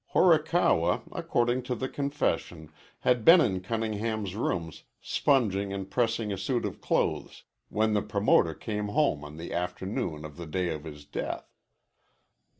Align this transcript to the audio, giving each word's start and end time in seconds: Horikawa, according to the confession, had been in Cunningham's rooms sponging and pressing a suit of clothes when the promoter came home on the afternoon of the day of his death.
Horikawa, 0.15 1.03
according 1.11 1.61
to 1.61 1.75
the 1.75 1.87
confession, 1.87 2.71
had 3.01 3.23
been 3.23 3.39
in 3.39 3.61
Cunningham's 3.61 4.33
rooms 4.35 4.81
sponging 4.99 5.71
and 5.71 5.91
pressing 5.91 6.33
a 6.33 6.39
suit 6.39 6.65
of 6.65 6.81
clothes 6.81 7.43
when 7.69 7.93
the 7.93 8.01
promoter 8.01 8.55
came 8.55 8.87
home 8.87 9.23
on 9.23 9.37
the 9.37 9.53
afternoon 9.53 10.25
of 10.25 10.37
the 10.37 10.47
day 10.47 10.69
of 10.69 10.85
his 10.85 11.05
death. 11.05 11.53